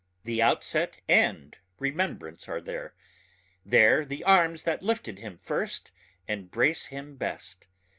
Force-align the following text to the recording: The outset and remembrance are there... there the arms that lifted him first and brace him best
The 0.23 0.41
outset 0.41 0.99
and 1.07 1.55
remembrance 1.77 2.49
are 2.49 2.59
there... 2.59 2.95
there 3.63 4.03
the 4.03 4.23
arms 4.23 4.63
that 4.63 4.81
lifted 4.81 5.19
him 5.19 5.37
first 5.37 5.91
and 6.27 6.49
brace 6.49 6.87
him 6.87 7.17
best 7.17 7.67